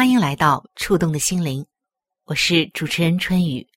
[0.00, 1.66] 欢迎来到触动的心灵，
[2.24, 3.68] 我是主持人春雨。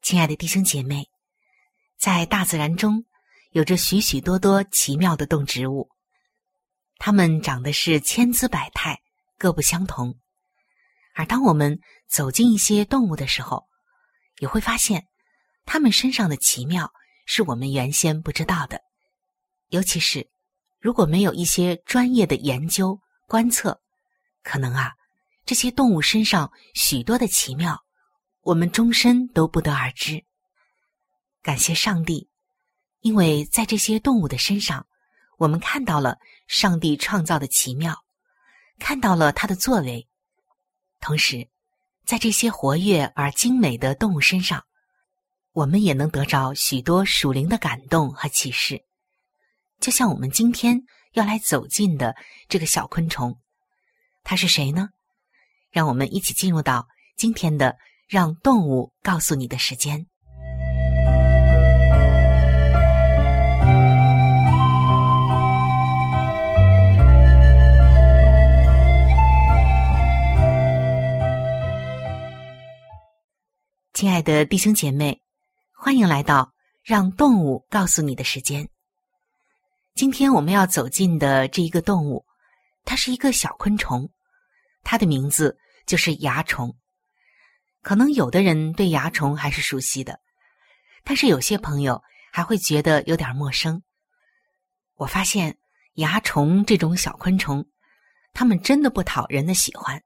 [0.00, 1.10] 亲爱的弟兄姐妹，
[1.98, 3.04] 在大自然中。
[3.50, 5.90] 有着许许多多奇妙的动植物，
[6.98, 9.00] 它们长得是千姿百态，
[9.36, 10.20] 各不相同。
[11.16, 13.66] 而当我们走进一些动物的时候，
[14.38, 15.04] 也会发现
[15.64, 16.92] 它们身上的奇妙
[17.26, 18.80] 是我们原先不知道的。
[19.70, 20.30] 尤其是
[20.78, 23.82] 如果没有一些专业的研究观测，
[24.46, 24.92] 可能啊，
[25.44, 27.82] 这些动物身上许多的奇妙，
[28.42, 30.24] 我们终身都不得而知。
[31.42, 32.28] 感谢上帝。
[33.00, 34.86] 因为在这些动物的身上，
[35.36, 38.04] 我们看到了上帝创造的奇妙，
[38.78, 40.08] 看到了他的作为。
[41.00, 41.48] 同时，
[42.04, 44.64] 在这些活跃而精美的动物身上，
[45.52, 48.84] 我们也能得着许多属灵的感动和启示。
[49.80, 50.80] 就像我们今天
[51.12, 52.14] 要来走进的
[52.48, 53.38] 这个小昆虫，
[54.28, 54.88] 他是谁呢？
[55.70, 57.76] 让我们一起进入到今天的
[58.10, 60.04] “让动物告诉你的时间”。
[73.94, 75.22] 亲爱的弟兄姐妹，
[75.72, 78.68] 欢迎来到让动物告诉你的时间。
[79.94, 82.26] 今天我们要走进的这一个动物，
[82.84, 84.10] 它是一个小昆虫，
[84.88, 86.76] 它的名字就是蚜虫。
[87.82, 90.20] 可能有的人对蚜虫还是熟悉的，
[91.02, 92.00] 但是有些朋友
[92.32, 93.82] 还会觉得有点陌生。
[94.94, 95.58] 我发现
[95.94, 97.66] 蚜虫这种小昆虫，
[98.32, 100.00] 它们真的不讨人的喜欢，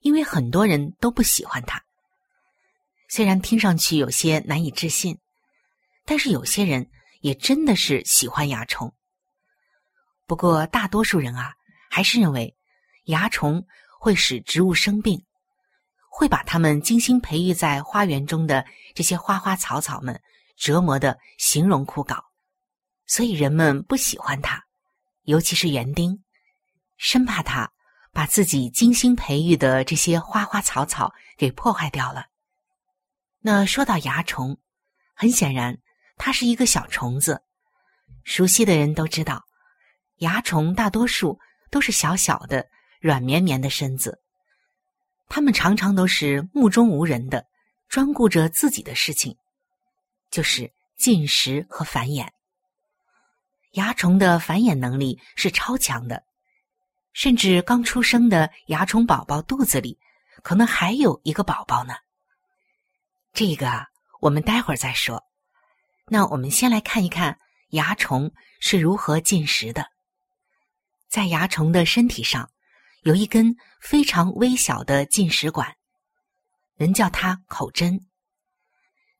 [0.00, 1.82] 因为很多人都不喜欢它。
[3.08, 5.18] 虽然听上去有些难以置信，
[6.04, 6.90] 但是有些人
[7.22, 8.94] 也真的是喜欢蚜虫。
[10.26, 11.54] 不过大多数人啊，
[11.90, 12.54] 还是认为
[13.04, 13.66] 蚜虫
[14.04, 15.24] 会使植物生病，
[16.10, 20.20] 会把它们精心培育在花园中的这些花花草草们
[20.58, 22.22] 折磨的形容枯槁，
[23.06, 24.62] 所以人们不喜欢它，
[25.22, 26.22] 尤其是园丁，
[26.98, 27.72] 生怕它
[28.12, 32.26] 把自己精心培育的这些花花草草给破坏掉了。
[33.40, 34.58] 那说到蚜虫，
[35.14, 35.78] 很显然，
[36.18, 37.42] 它是一个小虫子。
[38.22, 39.46] 熟悉的人都知道，
[40.18, 41.40] 蚜虫大多数
[41.70, 42.68] 都是小小的、
[43.04, 44.18] 软绵绵的身子。
[45.28, 47.46] 它们常常都是目中无人的，
[47.86, 49.36] 专顾着自己的事情，
[50.30, 52.26] 就是进食和繁衍。
[53.72, 56.24] 蚜虫的繁衍能力是超强的，
[57.12, 59.98] 甚至刚出生的蚜虫宝宝肚子里，
[60.42, 61.92] 可能还有一个宝宝呢。
[63.34, 63.86] 这个
[64.22, 65.22] 我们待会儿再说。
[66.06, 69.90] 那我们先来看一看蚜虫是如何进食的。
[71.10, 72.50] 在蚜虫的身体上
[73.04, 75.76] 有一根非常微小的进食管，
[76.74, 78.00] 人叫它口针。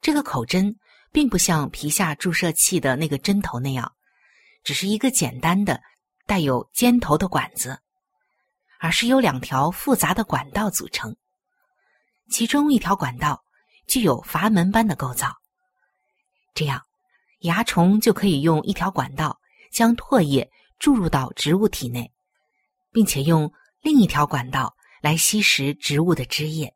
[0.01, 0.77] 这个口针
[1.13, 3.93] 并不像皮下注射器的那个针头那样，
[4.63, 5.83] 只是一个简单的
[6.27, 7.79] 带有尖头的管子，
[8.81, 11.15] 而是由两条复杂的管道组成，
[12.31, 13.45] 其中一条管道。
[13.87, 15.37] 具有阀门般的构造，
[16.55, 16.81] 这样
[17.41, 19.39] 蚜虫就可以用一条管道
[19.71, 22.11] 将唾液注入到植物体内，
[22.93, 23.53] 并且用
[23.85, 26.75] 另一条管道来吸食植物的汁液。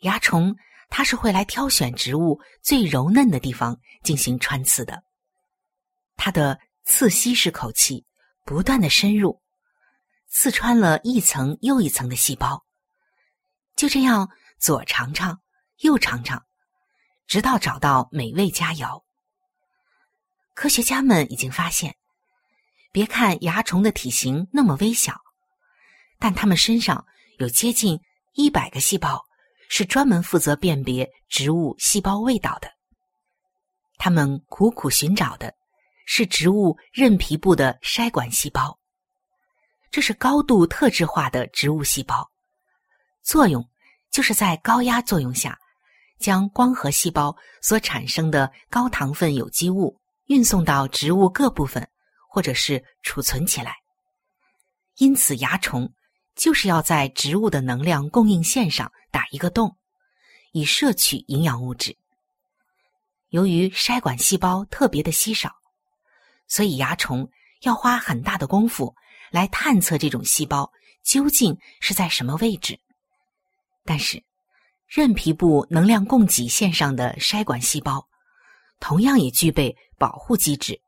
[0.00, 0.56] 蚜虫
[0.88, 5.04] 它是会来挑选植物最柔嫩的地方进行穿刺的，
[6.16, 8.04] 它的刺吸式口气
[8.44, 9.40] 不断的深入，
[10.26, 12.66] 刺穿了一层又一层的细胞，
[13.76, 14.28] 就这样
[14.58, 15.40] 左尝尝，
[15.82, 16.44] 右尝尝，
[17.28, 19.04] 直到找到美味佳肴。
[20.52, 21.94] 科学家们已经发现，
[22.90, 25.20] 别看蚜虫的体型那么微小，
[26.20, 27.04] 但它们身上
[27.38, 28.00] 有接近
[28.34, 29.20] 一百个细胞。
[29.72, 32.68] 是专门负责辨别植物细胞味道的。
[33.98, 35.54] 他们苦苦寻找的
[36.06, 38.76] 是植物韧皮部的筛管细胞。
[39.92, 42.28] 这是高度特质化的植物细胞，
[43.22, 43.64] 作用
[44.10, 45.56] 就是在高压作用下，
[46.18, 49.96] 将光合细胞所产生的高糖分有机物
[50.26, 51.88] 运送到植物各部分，
[52.28, 53.76] 或者是储存起来。
[54.96, 55.88] 因此，蚜虫。
[56.40, 59.76] 就是要在植物的能量供应线上打一个洞，
[60.52, 61.94] 以摄取营养物质。
[63.28, 65.52] 由于筛管细胞特别的稀少，
[66.48, 68.94] 所以蚜虫要花很大的功夫
[69.30, 70.72] 来探测这种细胞
[71.04, 72.80] 究竟是在什么位置。
[73.84, 74.24] 但是，
[74.86, 78.08] 韧皮部能量供给线上的筛管细胞，
[78.80, 80.80] 同样也具备保护机制，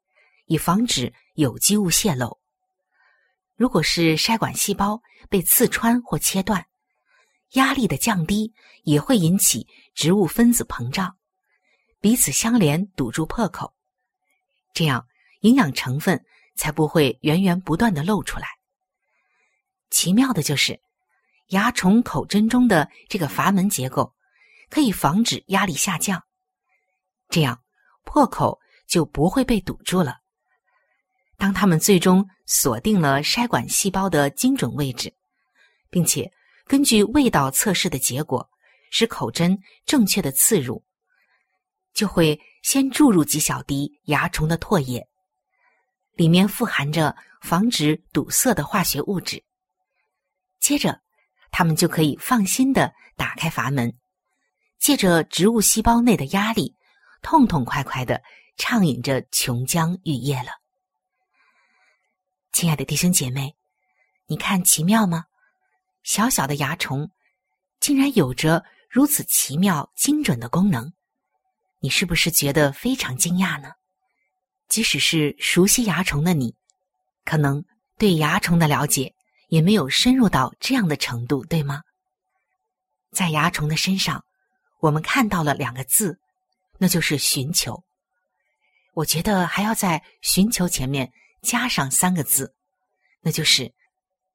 [0.46, 2.38] 以防止有机物泄漏。
[3.62, 6.66] 如果是筛管细胞被刺穿或切断，
[7.52, 11.16] 压力的降低也会引起植物分子膨胀，
[12.00, 13.72] 彼此相连堵住破口，
[14.74, 15.06] 这样
[15.42, 16.24] 营养成分
[16.56, 18.48] 才不会源源不断的漏出来。
[19.90, 20.80] 奇妙的就是，
[21.46, 24.12] 蚜虫口针中的这个阀门结构
[24.70, 26.20] 可以防止压力下降，
[27.28, 27.62] 这样
[28.02, 30.18] 破口就不会被堵住了。
[31.42, 35.12] 当他们最终锁定了筛管细胞的精准位置，
[35.90, 36.30] 并且
[36.68, 38.48] 根据味道测试的结果
[38.92, 40.84] 使口针正确的刺入，
[41.94, 45.04] 就会先注入几小滴蚜虫的唾液，
[46.12, 49.42] 里面富含着防止堵塞的化学物质。
[50.60, 51.00] 接着，
[51.50, 53.92] 他们就可以放心的打开阀门，
[54.78, 56.76] 借着植物细胞内的压力，
[57.20, 58.22] 痛痛快快的
[58.56, 60.61] 畅饮着琼浆玉液了。
[62.52, 63.56] 亲爱的弟兄姐妹，
[64.26, 65.24] 你看奇妙吗？
[66.02, 67.10] 小小的蚜虫
[67.80, 70.92] 竟然有着如此奇妙、精准的功能，
[71.80, 73.70] 你是不是觉得非常惊讶呢？
[74.68, 76.54] 即使是熟悉蚜虫的你，
[77.24, 77.64] 可能
[77.96, 79.14] 对蚜虫的了解
[79.48, 81.80] 也没有深入到这样的程度，对吗？
[83.12, 84.22] 在蚜虫的身上，
[84.80, 86.18] 我们看到了两个字，
[86.76, 87.82] 那就是“寻求”。
[88.92, 91.10] 我觉得还要在“寻求”前面。
[91.42, 92.54] 加上三个字，
[93.20, 93.74] 那就是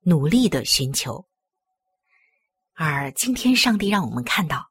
[0.01, 1.25] 努力的寻求。
[2.73, 4.69] 而今天，上帝让我们看到，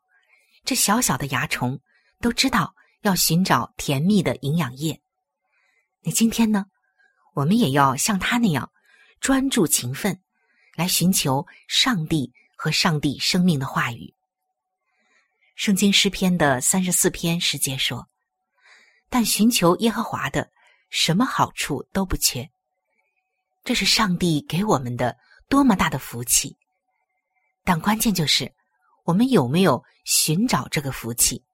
[0.65, 1.81] 这小小的蚜虫
[2.21, 5.01] 都知道要寻找甜蜜的营养液。
[6.03, 6.67] 那今天呢，
[7.35, 8.71] 我们也要像他那样
[9.19, 10.21] 专注勤奋，
[10.75, 14.15] 来寻求上帝和上帝生命的话语。
[15.55, 18.09] 圣经诗篇的三十四篇十节说
[19.09, 20.51] ：“但寻求耶和华的。”
[20.89, 22.49] 什么好处都不缺，
[23.65, 25.17] 这是上帝给我们的
[25.49, 26.57] 多么大的福气！
[27.65, 28.55] 但关键就是，
[29.05, 31.45] 我们有没有寻找这个福气，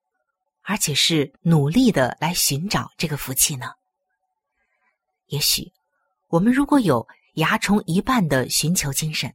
[0.62, 3.72] 而且是努力的来寻找这个福气呢？
[5.26, 5.72] 也许，
[6.28, 9.34] 我们如果有蚜虫一半的寻求精神，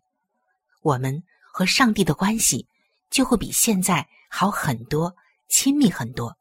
[0.82, 2.68] 我们和上帝的关系
[3.10, 5.16] 就会比现在好很多，
[5.50, 6.38] 亲密很多。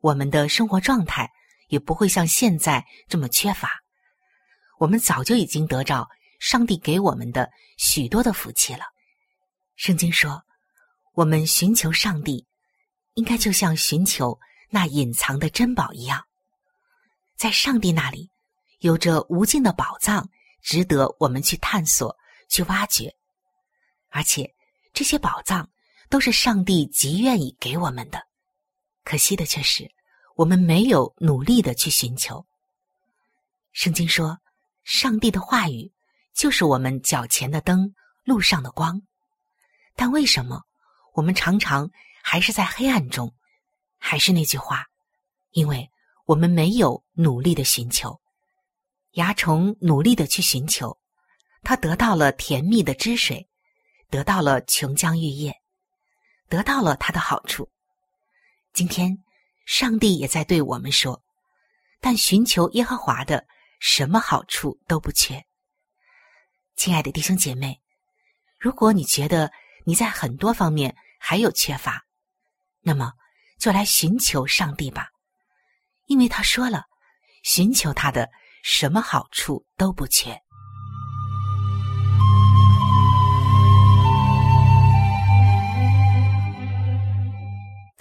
[0.00, 1.28] 我们的生活状态。
[1.72, 3.82] 也不会像现在这么缺乏。
[4.78, 6.06] 我们早就已经得着
[6.38, 8.84] 上帝给我们的许多的福气了。
[9.74, 10.42] 圣经说，
[11.14, 12.46] 我们寻求上帝，
[13.14, 14.38] 应该就像寻求
[14.68, 16.22] 那隐藏的珍宝一样，
[17.38, 18.30] 在上帝那里
[18.80, 20.28] 有着无尽的宝藏，
[20.60, 22.14] 值得我们去探索、
[22.50, 23.10] 去挖掘。
[24.10, 24.54] 而且
[24.92, 25.70] 这些宝藏
[26.10, 28.22] 都是上帝极愿意给我们的。
[29.04, 29.90] 可惜的却是。
[30.34, 32.44] 我们没有努力的去寻求。
[33.72, 34.38] 圣经说，
[34.82, 35.92] 上帝的话语
[36.34, 39.00] 就是我们脚前的灯，路上的光。
[39.94, 40.62] 但为什么
[41.14, 41.90] 我们常常
[42.22, 43.32] 还是在黑暗中？
[43.98, 44.86] 还是那句话，
[45.50, 45.90] 因为
[46.24, 48.18] 我们没有努力的寻求。
[49.12, 50.98] 蚜虫努力的去寻求，
[51.62, 53.46] 它得到了甜蜜的汁水，
[54.10, 55.54] 得到了琼浆玉液，
[56.48, 57.68] 得到了它的好处。
[58.72, 59.22] 今天。
[59.64, 61.22] 上帝也在对我们说
[62.00, 63.46] ：“但寻求耶和华的，
[63.78, 65.44] 什么好处都不缺。”
[66.74, 67.80] 亲爱的弟兄姐妹，
[68.58, 69.52] 如果你觉得
[69.84, 72.04] 你在很多方面还有缺乏，
[72.80, 73.12] 那么
[73.58, 75.10] 就来寻求上帝吧，
[76.06, 76.86] 因为他说了，
[77.44, 78.28] 寻求他的
[78.64, 80.41] 什么好处都不缺。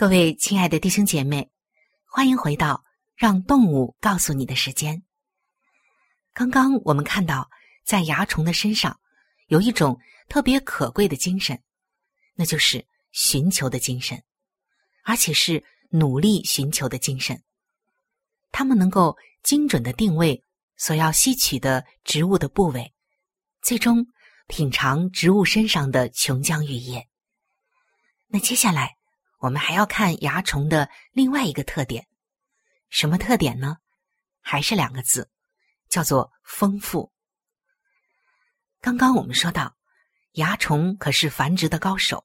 [0.02, 1.52] 各位亲爱的弟兄姐妹，
[2.08, 2.84] 欢迎回到
[3.16, 5.04] 让动物告诉你的时间。
[6.34, 7.48] 刚刚我们看到，
[7.86, 9.00] 在蚜虫的身上
[9.46, 11.62] 有一种特别可贵的精神，
[12.34, 14.24] 那就是寻求的精神，
[15.04, 17.40] 而且是努力寻求的精神。
[18.52, 20.44] 它们能够精准的定位
[20.78, 22.92] 所要吸取的植物的部位，
[23.62, 24.04] 最终
[24.48, 27.08] 品尝植物身上的琼浆玉液。
[28.30, 28.98] 那接下来。
[29.42, 32.08] 我们还要看蚜虫的另外一个特点，
[32.92, 33.78] 什么特点呢？
[34.40, 35.32] 还是两个字，
[35.90, 37.12] 叫做丰富。
[38.82, 39.76] 刚刚我们说到，
[40.34, 42.24] 蚜虫可是繁殖的高手，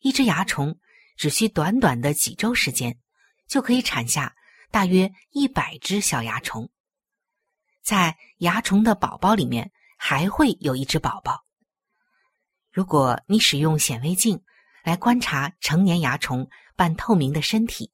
[0.00, 0.80] 一只蚜虫
[1.18, 2.98] 只需短短的几周时间，
[3.46, 4.34] 就可以产下
[4.70, 6.70] 大约一百只小蚜虫。
[7.82, 11.44] 在蚜虫的宝宝里面，还会有一只宝宝。
[12.72, 14.42] 如果你使用显微镜。
[14.84, 17.90] 来观察成年蚜虫半透明的身体，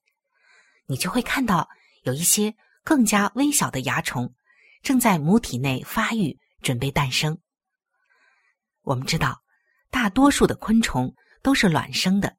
[0.87, 1.69] 你就会看到
[2.03, 4.35] 有一些更加微小的蚜虫
[4.83, 7.39] 正在母体内发育，准备诞生。
[8.83, 9.41] 我们知道，
[9.89, 12.37] 大多数的昆虫都是卵生的，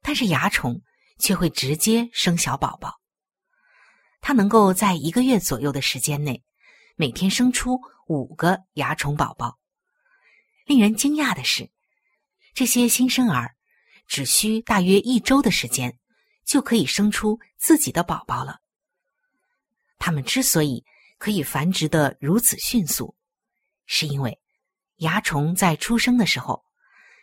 [0.00, 0.80] 但是蚜虫
[1.18, 2.98] 却会直接生小宝宝。
[4.22, 6.42] 它能够在一个月左右的时间内，
[6.96, 9.58] 每天生出五个蚜虫宝宝。
[10.64, 11.70] 令人惊讶的是，
[12.54, 13.56] 这些新生儿。
[14.08, 15.96] 只需大约一周的时间，
[16.44, 18.58] 就可以生出自己的宝宝了。
[19.98, 20.84] 它们之所以
[21.18, 23.14] 可以繁殖的如此迅速，
[23.84, 24.40] 是因为
[24.96, 26.64] 蚜虫在出生的时候，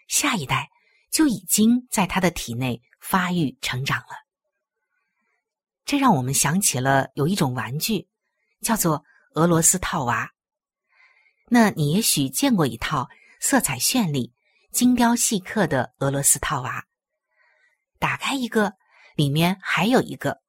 [0.08, 0.70] 下一代
[1.10, 4.24] 就已经在它的体内发育成长了。
[5.86, 8.08] 这让我们想起了有一种玩具，
[8.62, 10.32] 叫做俄罗斯套娃。
[11.48, 14.35] 那你也许见过一套色彩绚丽。
[14.76, 16.86] 精雕细刻的俄罗斯套娃，
[17.98, 18.74] 打开一个，
[19.16, 20.42] 里面还有一个，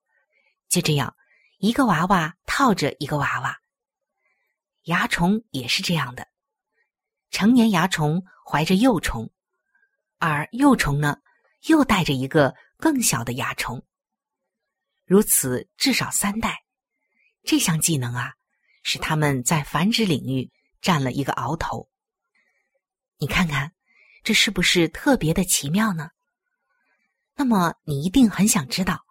[0.68, 1.14] 就这样，
[1.58, 3.56] 一个娃娃套着一个娃娃。
[4.82, 6.26] 蚜虫也是这样的，
[7.30, 9.30] 成年蚜虫怀着幼虫，
[10.18, 11.18] 而幼虫呢，
[11.68, 13.86] 又带着一个更小的蚜虫。
[15.04, 16.64] 如此至少三代，
[17.44, 18.34] 这项技能啊，
[18.82, 21.88] 使他们在繁殖领域占了一个鳌头。
[23.18, 23.75] 你看看。
[24.26, 26.10] 这是不是特别的奇妙呢？
[27.36, 29.06] 那么你一定很想知道，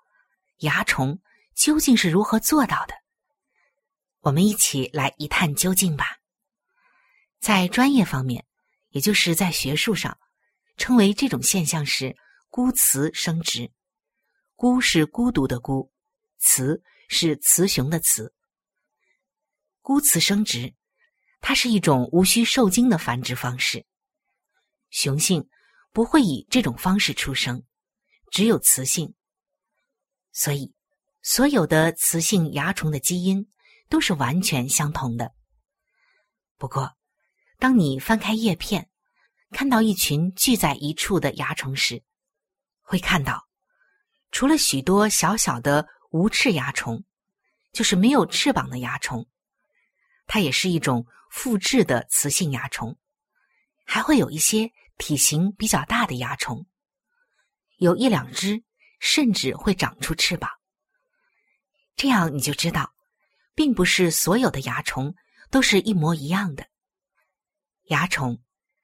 [0.57, 1.21] 蚜虫
[1.55, 2.93] 究竟是如何做到的？
[4.19, 6.17] 我们一起来一探究竟吧。
[7.39, 8.45] 在专业方面，
[8.89, 10.17] 也就是在学术上，
[10.75, 12.17] 称为这种现象是
[12.49, 13.71] 孤雌生殖。
[14.57, 15.93] 孤是孤独的孤，
[16.39, 18.33] 雌是雌雄的雌。
[19.81, 20.75] 孤雌生殖，
[21.39, 23.85] 它是一种无需受精的繁殖方式。
[24.95, 25.49] 雄性
[25.91, 27.65] 不会以这种方式出生，
[28.31, 29.13] 只有雌性。
[30.31, 30.73] 所以，
[31.21, 33.45] 所有的雌性蚜虫的基因
[33.89, 35.33] 都是完全相同的。
[36.57, 36.95] 不过，
[37.59, 38.89] 当你翻开叶片，
[39.51, 42.01] 看到一群聚在一处的蚜虫时，
[42.79, 43.49] 会看到，
[44.31, 47.03] 除了许多小小的无翅蚜虫，
[47.73, 49.27] 就是没有翅膀的蚜虫，
[50.25, 52.97] 它也是一种复制的雌性蚜虫，
[53.85, 54.71] 还会有一些。
[54.97, 56.65] 体型比较大的蚜虫，
[57.77, 58.63] 有一两只
[58.99, 60.49] 甚至会长出翅膀。
[61.95, 62.93] 这样你就知道，
[63.53, 65.15] 并不是所有的蚜虫
[65.49, 66.67] 都是一模一样的。
[67.87, 68.41] 蚜虫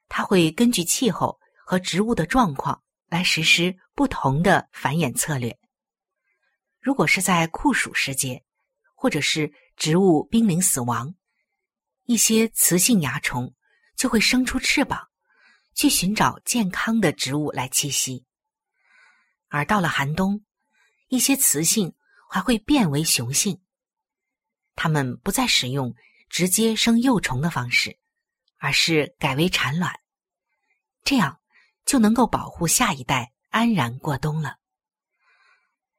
[0.08, 5.58] 它会根据气候和植物的状况来实施不同的繁衍策略。
[6.80, 8.44] 如果是在酷暑时节，
[8.96, 11.14] 或者是植物濒临死亡，
[12.06, 13.54] 一些雌性蚜虫
[13.96, 15.11] 就会生出翅膀。
[15.74, 18.26] 去寻找健康的植物来栖息，
[19.48, 20.44] 而到了寒冬，
[21.08, 21.96] 一些雌性
[22.30, 23.62] 还会变为雄性。
[24.76, 25.96] 它们不再使用
[26.30, 27.98] 直接生幼虫的方式，
[28.58, 30.00] 而是改为产卵，
[31.04, 31.40] 这样
[31.86, 34.58] 就能够保护下一代安然过冬了。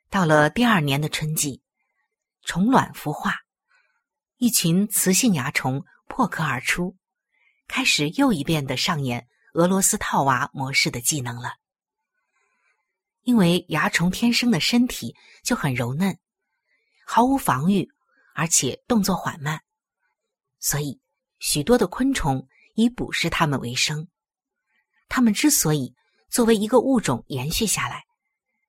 [0.08, 1.62] 到了第二年的春季，
[2.44, 3.40] 虫卵孵化，
[4.36, 6.96] 一群雌性蚜虫破壳而出，
[7.66, 9.28] 开始又一遍的上演。
[9.52, 11.56] 俄罗斯套娃模式的技能了，
[13.20, 16.18] 因为蚜虫天生的身体就很柔嫩，
[17.06, 17.86] 毫无防御，
[18.34, 19.60] 而且动作缓慢，
[20.58, 21.00] 所以
[21.38, 24.08] 许多的昆虫以捕食它们为生。
[25.08, 25.94] 它们之所以
[26.30, 28.04] 作为一个物种延续下来，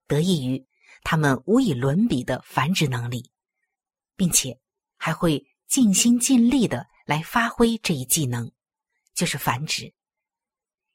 [0.05, 0.67] 得益于
[1.01, 3.31] 它们无以伦比的繁殖能力，
[4.17, 4.59] 并且
[4.97, 8.51] 还会尽心尽力的来发挥这一技能，
[9.13, 9.93] 就是繁殖。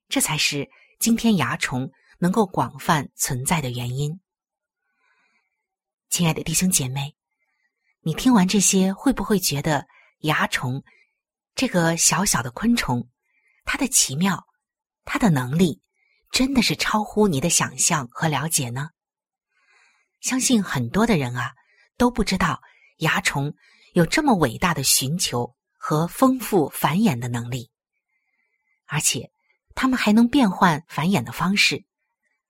[0.08, 4.18] 这才是今天蚜虫能够广泛存在的原因。
[6.08, 7.14] 亲爱的弟兄姐妹，
[8.00, 9.86] 你听完这些，会不会觉得
[10.20, 10.82] 蚜虫
[11.54, 13.06] 这个小小的昆虫，
[13.64, 14.46] 它的奇妙，
[15.04, 15.82] 它的能力，
[16.30, 18.88] 真的是超乎你的想象和了解呢？
[20.20, 21.52] 相信很多的人啊，
[21.98, 22.62] 都不知道
[22.96, 23.54] 蚜虫
[23.92, 27.70] 有这么伟大的寻求和丰富繁衍的能力，
[28.86, 29.30] 而且。
[29.80, 31.85] 它们还能变换繁衍的方式，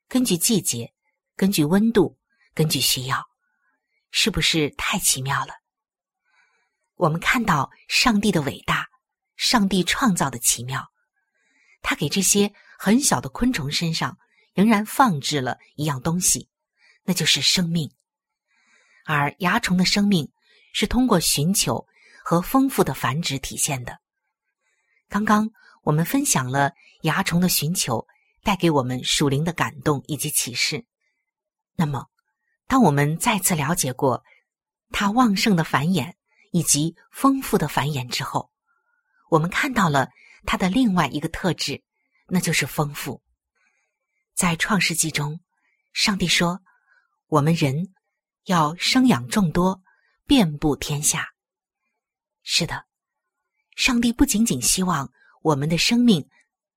[0.09, 0.95] 根据季节，
[1.37, 2.19] 根据温度，
[2.55, 3.23] 根据需要，
[4.11, 5.53] 是不是太奇妙了？
[6.95, 8.89] 我们看到上帝的伟大，
[9.37, 10.91] 上帝创造的奇妙，
[11.83, 14.17] 他给这些很小的昆虫身上
[14.55, 16.49] 仍然放置了一样东西，
[17.05, 17.93] 那就是生命。
[19.05, 20.33] 而蚜虫的生命
[20.73, 21.87] 是通过寻求
[22.25, 23.99] 和丰富的繁殖体现的。
[25.11, 25.51] 刚刚。
[25.83, 28.07] 我们分享了蚜虫的寻求
[28.43, 30.85] 带给我们属灵的感动以及启示。
[31.75, 32.07] 那么，
[32.67, 34.23] 当我们再次了解过
[34.91, 36.15] 它旺盛的繁衍
[36.51, 38.51] 以及丰富的繁衍之后，
[39.31, 40.09] 我们看到了
[40.45, 41.83] 它的另外一个特质，
[42.27, 43.23] 那就是丰富。
[44.35, 45.41] 在创世纪中，
[45.93, 46.61] 上帝说
[47.29, 47.95] ：“我们人
[48.45, 49.83] 要生养众多，
[50.27, 51.29] 遍布天下。”
[52.43, 52.87] 是的，
[53.77, 55.13] 上帝不仅仅希望。
[55.43, 56.29] 我们的生命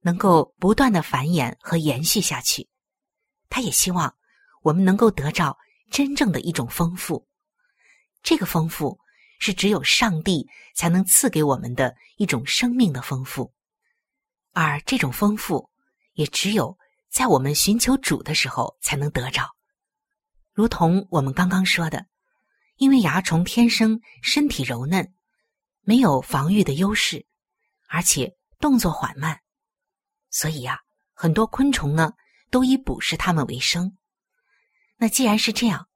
[0.02, 2.68] 能够不断的繁衍和延续下去，
[3.50, 4.16] 他也希望
[4.62, 5.58] 我们能够得到
[5.92, 7.28] 真正的一种丰富。
[8.24, 9.00] 这个丰富
[9.40, 13.54] 是只有上帝才能赐给我们的一种生命的丰富，
[14.54, 15.70] 而这种丰富
[16.14, 16.78] 也只有
[17.10, 19.50] 在我们寻求主的时候才能得着。
[20.54, 22.06] 如同我们刚刚说的，
[22.78, 25.14] 因为蚜虫天生身体柔嫩，
[25.82, 27.26] 没有防御的优势，
[27.88, 28.36] 而且。
[28.62, 29.42] 动作缓慢，
[30.30, 30.80] 所以呀，
[31.14, 32.14] 很多昆虫呢
[32.52, 33.98] 都以捕食它们为生。
[34.98, 35.88] 那既然是这样，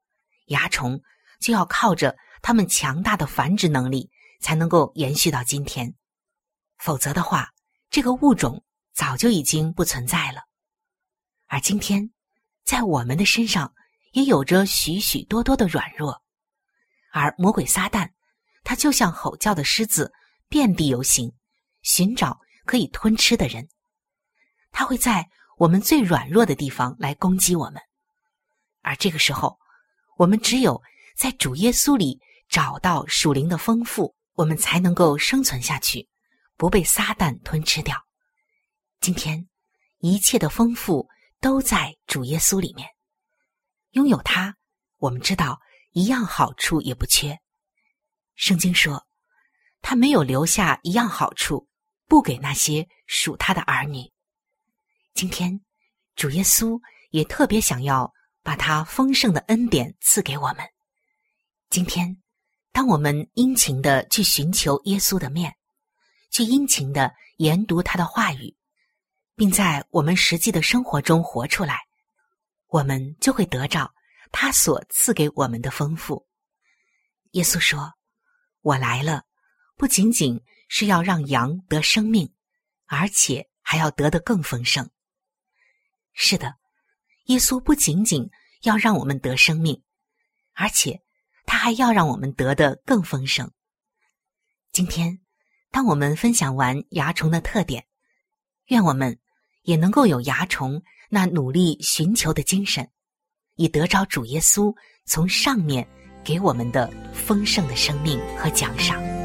[0.46, 1.00] 蚜虫
[1.40, 5.94] 就要靠着它们强大的繁殖能力才能够延续到今天，
[6.76, 7.52] 否则的话，
[7.88, 10.42] 这个物种早就已经不存在了。
[11.46, 12.10] 而今天，
[12.64, 13.72] 在我们的身上
[14.10, 16.20] 也有着许许多多的软弱，
[17.12, 18.10] 而魔鬼撒旦，
[18.64, 20.12] 他就像吼叫的狮子，
[20.48, 21.32] 遍地游行，
[21.82, 22.40] 寻找。
[22.66, 23.66] 可以吞吃的人，
[24.70, 25.26] 他会在
[25.56, 27.80] 我们最软弱的地方来攻击我们，
[28.82, 29.58] 而这个时候，
[30.18, 30.82] 我们只有
[31.16, 36.06] 在主耶稣里找到属灵的丰富，我们才能够生存下去，
[36.58, 37.96] 不被撒旦吞吃掉。
[39.00, 39.48] 今天，
[40.00, 41.08] 一切的丰富
[41.40, 42.86] 都在主耶稣里面，
[43.92, 44.54] 拥有它，
[44.98, 45.58] 我们知道
[45.92, 47.38] 一样好处也不缺。
[48.34, 49.06] 圣经说，
[49.80, 51.66] 他没有留下一样好处。
[52.08, 54.12] 不给那些属他的儿女。
[55.12, 55.60] 今天，
[56.14, 60.58] 主耶稣也特别想要把他丰盛的恩典赐给我们。
[61.68, 62.22] 今天，
[62.70, 65.56] 当我们殷勤的去寻求耶稣的面，
[66.30, 68.56] 去殷勤的研读他的话语，
[69.34, 71.80] 并在我们实际的生活中活出来，
[72.68, 73.92] 我们就会得着
[74.30, 76.26] 他所赐给我们的丰富。
[77.32, 77.94] 耶稣说
[78.62, 79.24] ：“我来了，
[79.76, 82.32] 不仅仅。”是要让羊得生命，
[82.86, 84.88] 而且还要得的更丰盛。
[86.12, 86.54] 是的，
[87.26, 88.30] 耶稣不仅仅
[88.62, 89.82] 要让我们得生命，
[90.54, 91.00] 而且
[91.44, 93.50] 他还要让我们得的更丰盛。
[94.72, 95.20] 今天，
[95.70, 97.86] 当我们分享完蚜虫的特点，
[98.66, 99.18] 愿我们
[99.62, 102.90] 也能够有蚜虫那努力寻求的精神，
[103.54, 104.74] 以得着主耶稣
[105.06, 105.86] 从上面
[106.24, 109.15] 给我们的丰盛的生命和奖赏。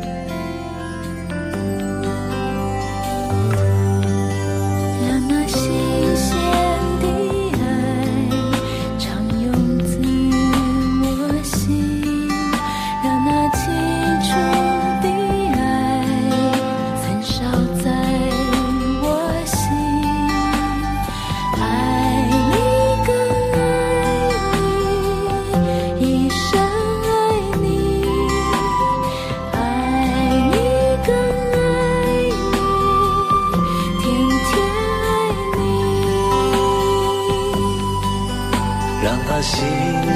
[39.42, 39.66] 星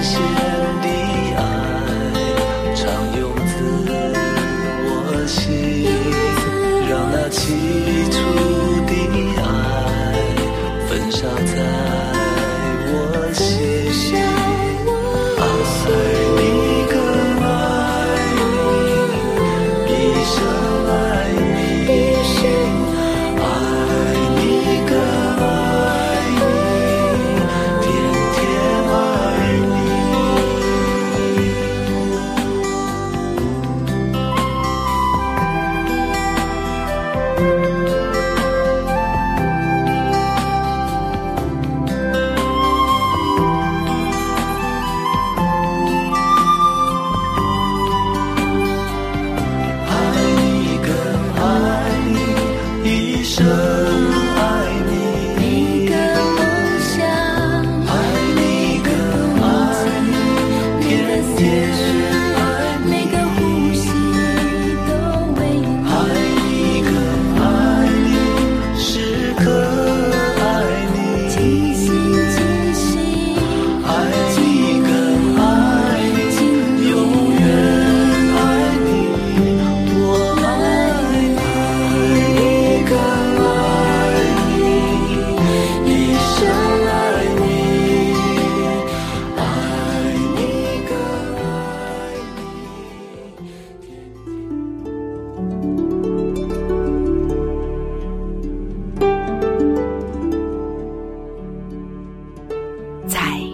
[0.04, 0.45] 星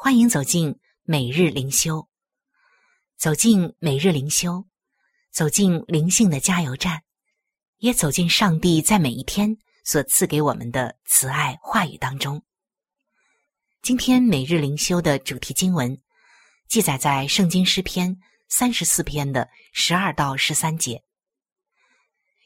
[0.00, 2.08] 欢迎走进每日灵修，
[3.16, 4.64] 走进每日灵修，
[5.32, 7.02] 走进灵性的加油站，
[7.78, 12.40] 也走进上帝在每一天所赐给我们的慈爱话语当中。
[13.82, 16.00] 今天每日灵修的主题经文
[16.68, 18.16] 记载在圣经诗篇
[18.48, 21.02] 三十四篇的十二到十三节。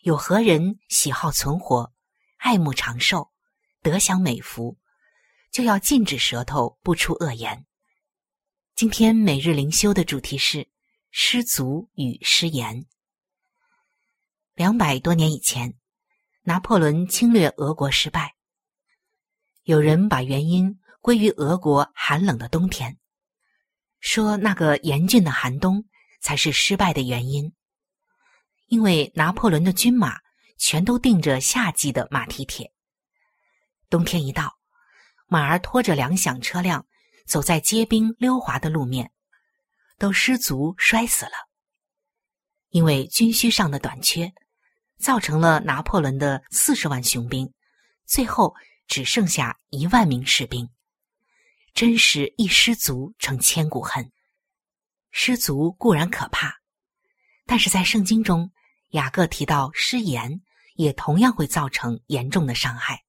[0.00, 1.92] 有何人喜好存活，
[2.38, 3.30] 爱慕长寿，
[3.82, 4.78] 得享美福？
[5.52, 7.66] 就要禁止舌头不出恶言。
[8.74, 10.66] 今天每日灵修的主题是
[11.10, 12.86] 失足与失言。
[14.54, 15.74] 两百多年以前，
[16.44, 18.34] 拿破仑侵略俄国失败，
[19.64, 22.98] 有人把原因归于俄国寒冷的冬天，
[24.00, 25.84] 说那个严峻的寒冬
[26.22, 27.52] 才是失败的原因，
[28.68, 30.18] 因为拿破仑的军马
[30.56, 32.72] 全都钉着夏季的马蹄铁，
[33.90, 34.61] 冬天一到。
[35.32, 36.84] 马儿拖着两响车辆，
[37.24, 39.10] 走在结冰溜滑的路面，
[39.96, 41.32] 都失足摔死了。
[42.68, 44.30] 因为军需上的短缺，
[44.98, 47.50] 造成了拿破仑的四十万雄兵，
[48.04, 48.54] 最后
[48.86, 50.68] 只剩下一万名士兵。
[51.72, 54.12] 真是一失足成千古恨。
[55.12, 56.56] 失足固然可怕，
[57.46, 58.52] 但是在圣经中，
[58.90, 60.42] 雅各提到失言，
[60.74, 63.02] 也同样会造成严重的伤害。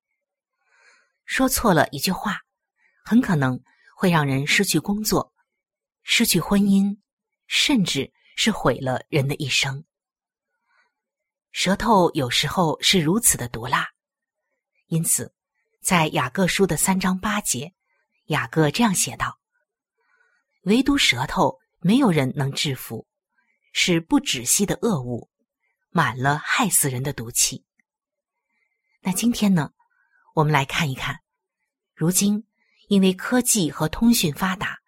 [1.26, 2.42] 说错了一句话，
[3.04, 3.62] 很可能
[3.96, 5.34] 会让人失去工作、
[6.04, 6.98] 失去婚姻，
[7.48, 9.84] 甚至是毁了人的一生。
[11.52, 13.88] 舌头有时候是如此的毒辣，
[14.88, 15.34] 因此，
[15.82, 17.74] 在雅各书的三章八节，
[18.26, 19.40] 雅各这样写道
[20.66, 23.08] ：“唯独舌头，没有人能制服，
[23.72, 25.30] 是不止息的恶物，
[25.90, 27.64] 满了害死人的毒气。”
[29.02, 29.72] 那今天呢？
[30.34, 31.20] 我们来看一看，
[31.94, 32.48] 如今
[32.88, 34.80] 因为科技和通讯发达，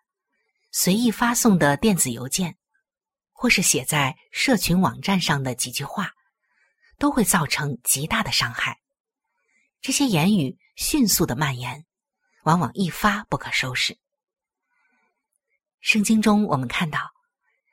[0.72, 2.58] 随意发送的电子邮件，
[3.32, 6.14] 或是写在社群网站上的几句话，
[6.98, 8.80] 都会造成极大的伤害。
[9.82, 11.86] 这些言语迅速的蔓延，
[12.44, 14.00] 往往一发不可收拾。
[15.80, 17.12] 圣经中我们看到，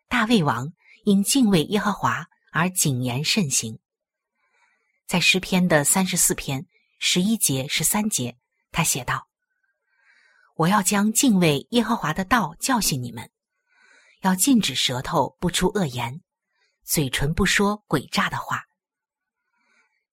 [0.08, 3.80] 大卫王因敬畏耶和华而谨言慎行，
[5.06, 6.66] 在诗篇的三十四篇。
[7.04, 8.38] 十一节、十三节，
[8.70, 9.28] 他写道
[10.54, 13.28] ：“我要将敬畏耶和华的道教训你们，
[14.20, 16.22] 要禁止舌头不出恶言，
[16.84, 18.62] 嘴唇不说诡诈的话。”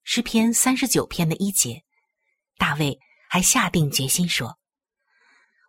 [0.04, 1.84] 诗篇三十九篇的一节，
[2.58, 2.98] 大卫
[3.30, 4.58] 还下定决心说：“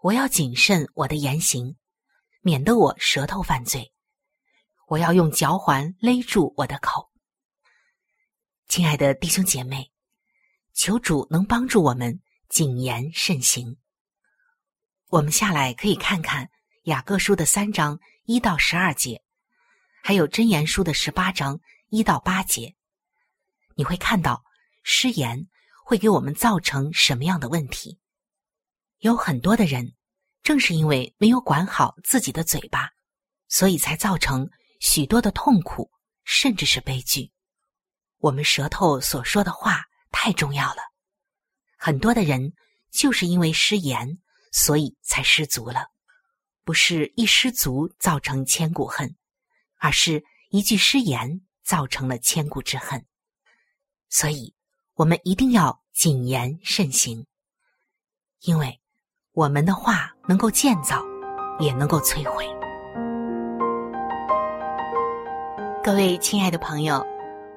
[0.00, 1.76] 我要谨慎我的言行，
[2.40, 3.92] 免得我舌头犯罪。
[4.88, 7.11] 我要用脚环勒住我的口。”
[8.68, 9.89] 亲爱的弟兄姐妹。
[10.72, 13.76] 求主能帮助我们谨言慎行。
[15.09, 16.50] 我们下来可以看看
[16.85, 19.22] 雅各书的三章一到十二节，
[20.02, 22.74] 还有箴言书的十八章一到八节。
[23.74, 24.44] 你会看到
[24.83, 25.48] 失言
[25.85, 27.98] 会给我们造成什么样的问题。
[28.98, 29.94] 有很多的人，
[30.42, 32.90] 正是因为没有管好自己的嘴巴，
[33.48, 34.48] 所以才造成
[34.80, 35.90] 许多的痛苦，
[36.24, 37.33] 甚至是悲剧。
[38.18, 40.82] 我们舌头所说的话太重要了，
[41.76, 42.52] 很多的人
[42.90, 44.18] 就是因为失言，
[44.52, 45.88] 所以才失足了。
[46.62, 49.16] 不是一失足造成千古恨，
[49.78, 53.04] 而是一句失言造成了千古之恨。
[54.08, 54.54] 所以，
[54.94, 57.26] 我们一定要谨言慎行，
[58.40, 58.80] 因为
[59.32, 61.02] 我们的话能够建造，
[61.58, 62.46] 也能够摧毁。
[65.82, 67.04] 各位亲爱的朋友，